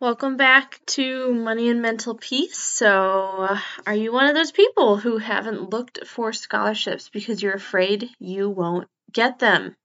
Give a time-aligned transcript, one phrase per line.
[0.00, 2.56] Welcome back to Money and Mental Peace.
[2.56, 8.08] So, are you one of those people who haven't looked for scholarships because you're afraid
[8.18, 9.76] you won't get them?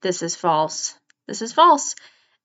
[0.00, 0.94] This is false.
[1.26, 1.96] This is false.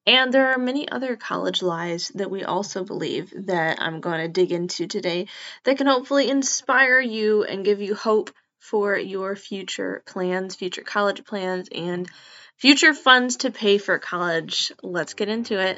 [0.08, 4.28] And there are many other college lies that we also believe that I'm going to
[4.28, 5.28] dig into today
[5.66, 11.26] that can hopefully inspire you and give you hope for your future plans, future college
[11.26, 12.10] plans, and
[12.58, 14.72] future funds to pay for college.
[14.82, 15.78] Let's get into it.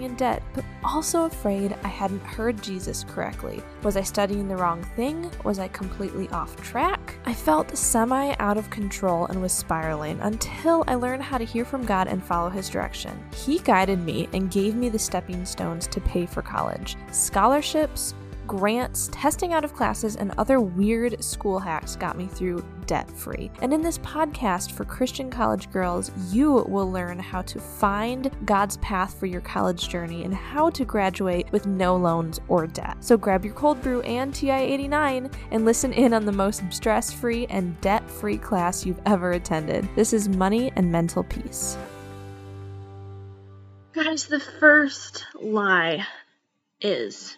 [0.00, 3.62] in debt, but also afraid I hadn't heard Jesus correctly.
[3.82, 5.30] Was I studying the wrong thing?
[5.44, 7.18] Was I completely off track?
[7.26, 11.66] I felt semi out of control and was spiraling until I learned how to hear
[11.66, 13.22] from God and follow His direction.
[13.34, 18.14] He guided me and gave me the stepping stones to pay for college scholarships,
[18.46, 23.50] grants, testing out of classes, and other weird school hacks got me through debt free.
[23.60, 28.76] And in this podcast for Christian college girls, you will learn how to find God's
[28.78, 32.96] path for your college journey and how to graduate with no loans or debt.
[33.00, 37.12] So grab your cold brew and TI 89 and listen in on the most stress
[37.12, 39.88] free and debt free class you've ever attended.
[39.96, 41.76] This is Money and Mental Peace.
[43.92, 46.06] Guys, the first lie
[46.80, 47.36] is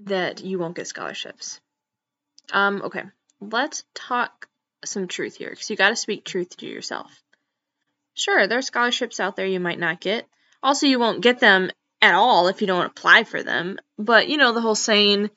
[0.00, 1.60] that you won't get scholarships.
[2.52, 3.04] Um, okay,
[3.40, 4.48] let's talk
[4.84, 7.10] some truth here because you got to speak truth to yourself.
[8.14, 10.26] Sure, there are scholarships out there you might not get.
[10.62, 11.70] Also, you won't get them
[12.02, 13.78] at all if you don't apply for them.
[13.96, 15.30] But you know the whole saying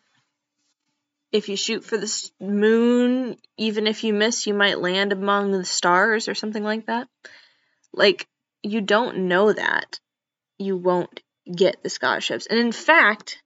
[1.32, 5.64] if you shoot for the moon, even if you miss, you might land among the
[5.64, 7.08] stars or something like that.
[7.94, 8.28] Like,
[8.64, 10.00] you don't know that.
[10.58, 11.22] You won't
[11.54, 12.48] get the scholarships.
[12.48, 13.42] And in fact,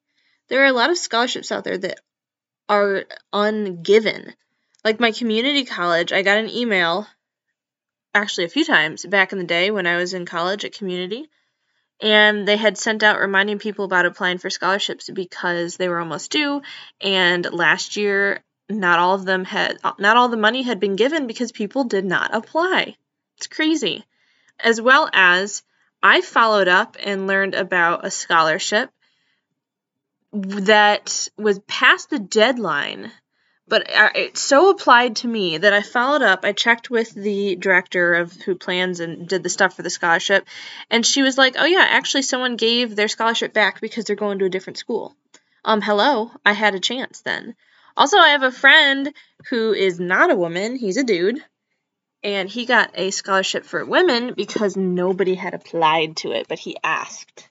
[0.49, 1.99] there are a lot of scholarships out there that
[2.67, 4.33] are ungiven.
[4.85, 7.07] Like my community college, I got an email
[8.13, 11.27] actually a few times back in the day when I was in college at community.
[12.01, 16.31] And they had sent out reminding people about applying for scholarships because they were almost
[16.31, 16.61] due.
[17.01, 21.25] And last year, not all of them had, not all the money had been given
[21.25, 22.95] because people did not apply.
[23.37, 24.05] It's crazy.
[24.59, 25.63] As well as,
[26.03, 28.91] I followed up and learned about a scholarship
[30.31, 33.11] that was past the deadline,
[33.67, 36.41] but uh, it so applied to me that I followed up.
[36.43, 40.47] I checked with the director of who plans and did the stuff for the scholarship,
[40.89, 44.39] and she was like, "Oh yeah, actually, someone gave their scholarship back because they're going
[44.39, 45.15] to a different school."
[45.63, 47.55] Um, hello, I had a chance then.
[47.97, 49.13] Also, I have a friend
[49.49, 51.43] who is not a woman; he's a dude,
[52.23, 56.77] and he got a scholarship for women because nobody had applied to it, but he
[56.83, 57.49] asked.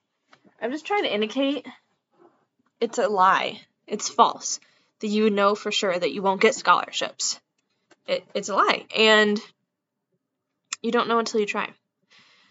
[0.62, 1.66] I'm just trying to indicate
[2.80, 3.60] it's a lie.
[3.86, 4.60] It's false.
[5.04, 7.38] That you know for sure that you won't get scholarships.
[8.06, 8.86] It, it's a lie.
[8.96, 9.38] And
[10.80, 11.68] you don't know until you try.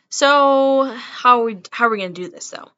[0.09, 2.69] So how are we how are we gonna do this though?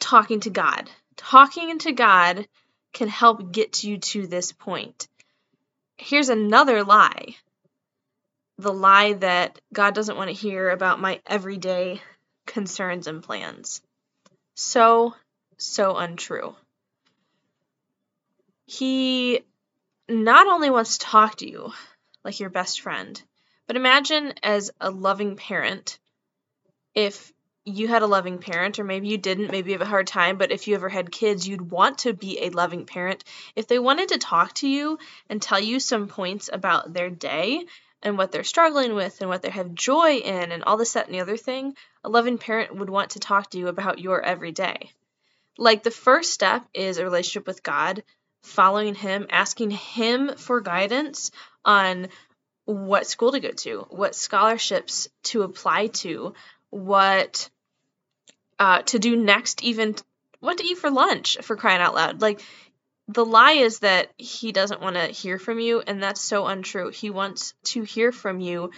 [0.00, 0.90] Talking to God.
[1.14, 2.48] Talking to God
[2.92, 5.06] can help get you to this point.
[5.96, 7.36] Here's another lie.
[8.58, 12.02] The lie that God doesn't want to hear about my everyday
[12.44, 13.82] concerns and plans.
[14.56, 15.14] So
[15.58, 16.56] so untrue.
[18.66, 19.44] He
[20.08, 21.72] not only wants to talk to you
[22.24, 23.20] like your best friend,
[23.66, 25.98] but imagine as a loving parent
[26.94, 27.32] if
[27.64, 30.36] you had a loving parent, or maybe you didn't, maybe you have a hard time,
[30.36, 33.24] but if you ever had kids, you'd want to be a loving parent.
[33.56, 34.98] If they wanted to talk to you
[35.30, 37.64] and tell you some points about their day
[38.02, 41.06] and what they're struggling with and what they have joy in and all this, that,
[41.06, 44.22] and the other thing, a loving parent would want to talk to you about your
[44.22, 44.90] everyday
[45.56, 48.02] like the first step is a relationship with God,
[48.44, 51.30] following Him, asking Him for guidance
[51.64, 52.08] on
[52.66, 56.34] what school to go to, what scholarships to apply to,
[56.70, 57.48] what
[58.58, 59.96] uh, to do next, even
[60.40, 62.20] what to eat for lunch, for crying out loud.
[62.20, 62.40] Like,
[63.08, 66.90] the lie is that He doesn't want to hear from you, and that's so untrue.
[66.90, 68.70] He wants to hear from you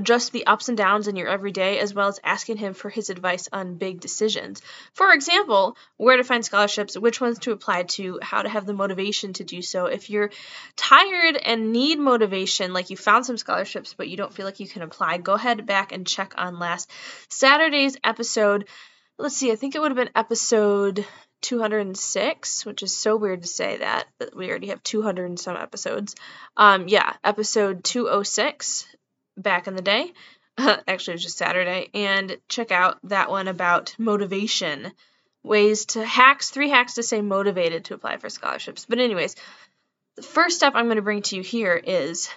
[0.00, 3.10] just the ups and downs in your everyday, as well as asking him for his
[3.10, 4.62] advice on big decisions.
[4.94, 8.72] For example, where to find scholarships, which ones to apply to, how to have the
[8.72, 9.86] motivation to do so.
[9.86, 10.30] If you're
[10.76, 14.68] tired and need motivation, like you found some scholarships but you don't feel like you
[14.68, 16.90] can apply, go ahead back and check on last
[17.28, 18.66] Saturday's episode.
[19.18, 21.04] Let's see, I think it would have been episode
[21.42, 25.56] 206, which is so weird to say that, that we already have 200 and some
[25.56, 26.14] episodes.
[26.56, 28.86] Um, yeah, episode 206
[29.42, 30.12] back in the day.
[30.58, 31.90] Actually, it was just Saturday.
[31.94, 34.92] And check out that one about motivation.
[35.42, 38.84] Ways to hacks, three hacks to stay motivated to apply for scholarships.
[38.86, 39.36] But, anyways,
[40.16, 42.28] the first step I'm going to bring to you here is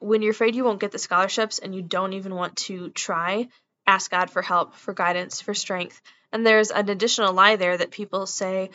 [0.00, 3.48] when you're afraid you won't get the scholarships and you don't even want to try,
[3.86, 6.00] ask God for help, for guidance, for strength.
[6.32, 8.70] And there's an additional lie there that people say,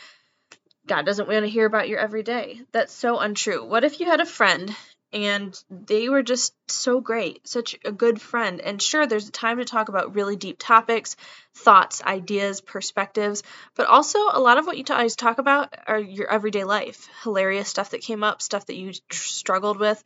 [0.86, 2.60] God doesn't want to hear about your everyday.
[2.72, 3.64] That's so untrue.
[3.64, 4.74] What if you had a friend
[5.16, 8.60] and they were just so great, such a good friend.
[8.60, 11.16] And sure, there's a time to talk about really deep topics,
[11.54, 13.42] thoughts, ideas, perspectives,
[13.74, 17.66] but also a lot of what you always talk about are your everyday life, hilarious
[17.66, 20.04] stuff that came up, stuff that you struggled with.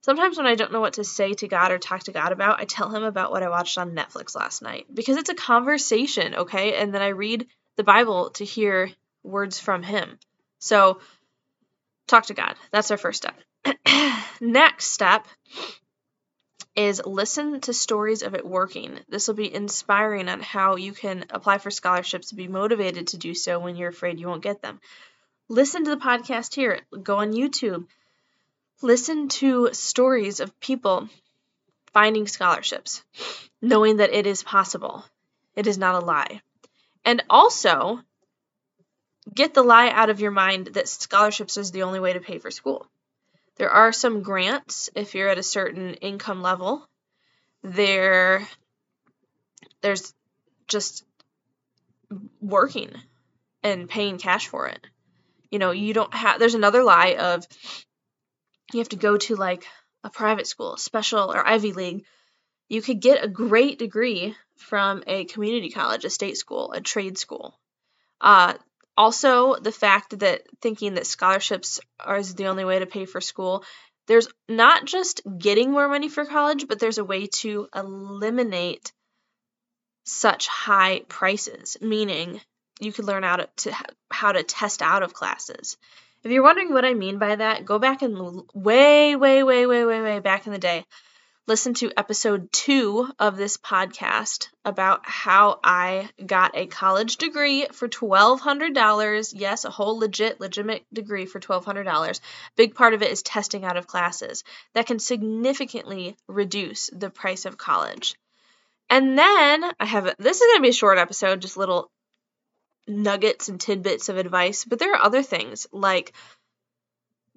[0.00, 2.58] Sometimes when I don't know what to say to God or talk to God about,
[2.58, 6.34] I tell him about what I watched on Netflix last night because it's a conversation,
[6.34, 6.76] okay?
[6.76, 8.90] And then I read the Bible to hear
[9.22, 10.18] words from him.
[10.58, 11.00] So,
[12.06, 12.56] talk to God.
[12.70, 13.34] That's our first step.
[14.40, 15.26] Next step
[16.76, 19.00] is listen to stories of it working.
[19.08, 23.16] This will be inspiring on how you can apply for scholarships to be motivated to
[23.16, 24.80] do so when you're afraid you won't get them.
[25.48, 27.86] Listen to the podcast here, go on YouTube.
[28.80, 31.08] Listen to stories of people
[31.92, 33.02] finding scholarships,
[33.60, 35.04] knowing that it is possible.
[35.56, 36.42] It is not a lie.
[37.04, 38.00] And also,
[39.34, 42.38] get the lie out of your mind that scholarships is the only way to pay
[42.38, 42.86] for school.
[43.58, 46.88] There are some grants if you're at a certain income level.
[47.62, 48.46] There
[49.80, 50.14] there's
[50.68, 51.04] just
[52.40, 52.92] working
[53.62, 54.86] and paying cash for it.
[55.50, 57.46] You know, you don't have there's another lie of
[58.72, 59.66] you have to go to like
[60.04, 62.04] a private school, special or Ivy League.
[62.68, 67.18] You could get a great degree from a community college, a state school, a trade
[67.18, 67.58] school.
[68.20, 68.54] Uh,
[68.98, 73.64] also, the fact that thinking that scholarships are the only way to pay for school,
[74.08, 78.92] there's not just getting more money for college, but there's a way to eliminate
[80.04, 82.40] such high prices, meaning
[82.80, 83.76] you could learn how to,
[84.10, 85.76] how to test out of classes.
[86.24, 89.84] If you're wondering what I mean by that, go back and way, way, way, way,
[89.84, 90.84] way, way back in the day
[91.48, 97.88] listen to episode two of this podcast about how I got a college degree for
[97.88, 99.32] $1,200.
[99.34, 102.20] Yes, a whole legit, legitimate degree for $1,200.
[102.54, 104.44] Big part of it is testing out of classes.
[104.74, 108.14] That can significantly reduce the price of college.
[108.90, 111.90] And then I have this is going to be a short episode, just little
[112.86, 116.12] nuggets and tidbits of advice, but there are other things like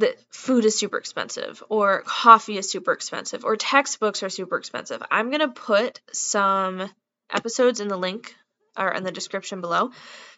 [0.02, 5.02] that food is super expensive or coffee is super expensive or textbooks are super expensive.
[5.10, 6.90] I'm going to put some
[7.32, 8.36] episodes in the link
[8.78, 9.92] or in the description below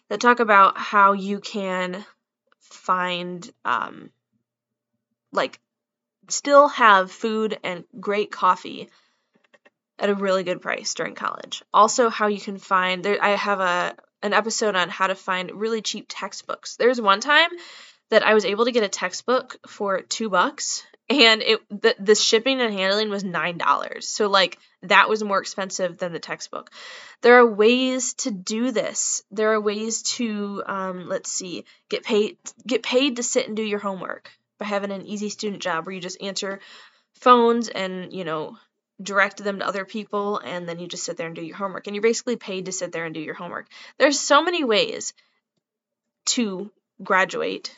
[0.08, 2.04] that talk about how you can
[2.60, 4.10] find um
[5.32, 5.60] like
[6.28, 8.88] still have food and great coffee
[9.98, 11.62] at a really good price during college.
[11.72, 15.52] Also how you can find there I have a an episode on how to find
[15.52, 16.76] really cheap textbooks.
[16.76, 17.50] There's one time
[18.10, 22.14] that I was able to get a textbook for two bucks and it the, the
[22.14, 24.08] shipping and handling was nine dollars.
[24.08, 26.70] So like that was more expensive than the textbook.
[27.20, 29.22] There are ways to do this.
[29.30, 33.62] There are ways to um, let's see get paid get paid to sit and do
[33.62, 36.60] your homework by having an easy student job where you just answer
[37.14, 38.56] phones and you know
[39.02, 41.86] direct them to other people and then you just sit there and do your homework.
[41.86, 43.66] And you're basically paid to sit there and do your homework.
[43.98, 45.12] There's so many ways
[46.26, 46.70] to
[47.02, 47.76] graduate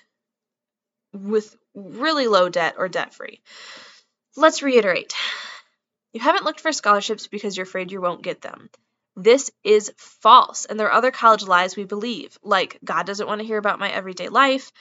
[1.16, 3.40] with really low debt or debt free.
[4.37, 5.14] Let's reiterate
[6.16, 8.70] you haven't looked for scholarships because you're afraid you won't get them.
[9.16, 13.42] This is false, and there are other college lies we believe, like God doesn't want
[13.42, 14.73] to hear about my everyday life.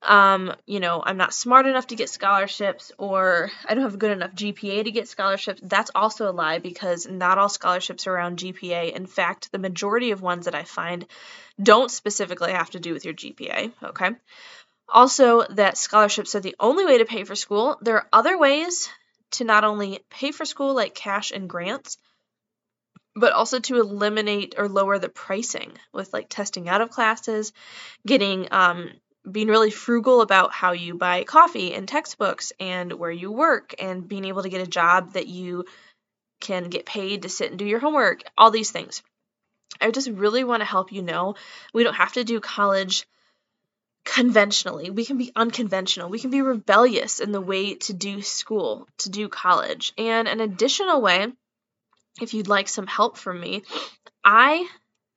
[0.00, 3.98] Um, you know, I'm not smart enough to get scholarships, or I don't have a
[3.98, 5.60] good enough GPA to get scholarships.
[5.62, 8.94] That's also a lie because not all scholarships are around GPA.
[8.94, 11.04] In fact, the majority of ones that I find
[11.62, 13.72] don't specifically have to do with your GPA.
[13.82, 14.10] Okay.
[14.88, 17.78] Also, that scholarships are the only way to pay for school.
[17.82, 18.88] There are other ways
[19.32, 21.98] to not only pay for school, like cash and grants,
[23.14, 27.52] but also to eliminate or lower the pricing with like testing out of classes,
[28.06, 28.90] getting um,
[29.30, 34.08] being really frugal about how you buy coffee and textbooks and where you work, and
[34.08, 35.64] being able to get a job that you
[36.40, 39.02] can get paid to sit and do your homework, all these things.
[39.80, 41.34] I just really want to help you know
[41.74, 43.06] we don't have to do college
[44.08, 44.90] conventionally.
[44.90, 46.08] We can be unconventional.
[46.08, 49.92] We can be rebellious in the way to do school, to do college.
[49.98, 51.28] And an additional way,
[52.20, 53.62] if you'd like some help from me,
[54.24, 54.66] I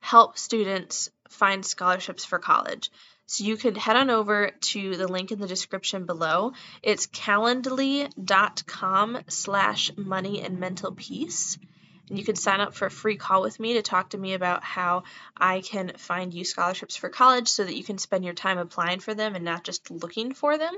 [0.02, 2.92] help students find scholarships for college.
[3.28, 6.52] So you could head on over to the link in the description below.
[6.84, 11.58] It's calendly.com slash money and mental peace.
[12.12, 14.34] And you can sign up for a free call with me to talk to me
[14.34, 15.04] about how
[15.38, 19.00] I can find you scholarships for college so that you can spend your time applying
[19.00, 20.74] for them and not just looking for them.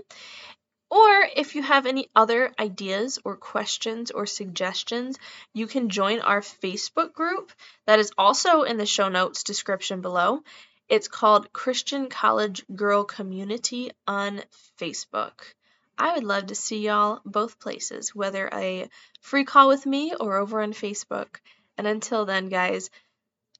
[0.91, 5.17] Or if you have any other ideas or questions or suggestions,
[5.55, 7.51] you can join our Facebook group
[7.87, 10.43] that is also in the show notes description below.
[10.87, 14.43] It's called Christian College Girl Community on
[14.79, 15.55] Facebook.
[15.97, 18.89] I would love to see y'all both places, whether a
[19.21, 21.37] free call with me or over on Facebook.
[21.77, 22.89] And until then, guys,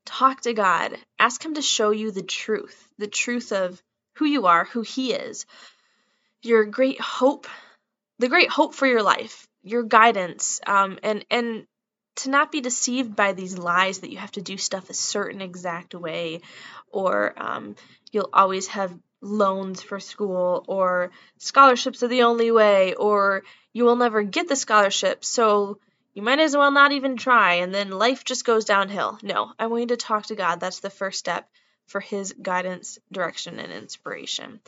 [0.06, 0.98] talk to God.
[1.20, 3.82] Ask Him to show you the truth the truth of
[4.16, 5.46] who you are, who He is,
[6.42, 7.48] your great hope,
[8.20, 11.66] the great hope for your life, your guidance, um, and, and
[12.18, 15.42] to not be deceived by these lies that you have to do stuff a certain
[15.42, 16.42] exact way
[16.92, 17.76] or um,
[18.12, 23.96] you'll always have loans for school or scholarships are the only way or you will
[23.96, 25.80] never get the scholarship so
[26.14, 29.18] you might as well not even try and then life just goes downhill.
[29.24, 30.60] No i want you to talk to god.
[30.60, 31.50] That's the first step
[31.88, 34.60] for his guidance direction and inspiration.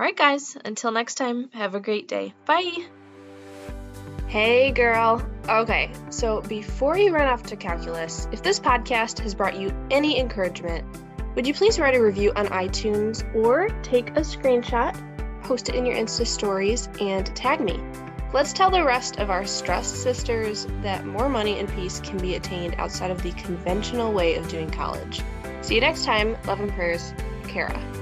[0.00, 2.34] All right guys until next time have a great day.
[2.46, 2.86] Bye!
[4.32, 5.22] Hey girl.
[5.46, 10.18] Okay, so before you run off to calculus, if this podcast has brought you any
[10.18, 10.86] encouragement,
[11.34, 14.94] would you please write a review on iTunes or take a screenshot,
[15.42, 17.80] post it in your Insta stories, and tag me?
[18.32, 22.34] Let's tell the rest of our stressed sisters that more money and peace can be
[22.34, 25.22] attained outside of the conventional way of doing college.
[25.60, 26.36] See you next time.
[26.46, 27.12] Love and prayers,
[27.46, 28.01] Kara.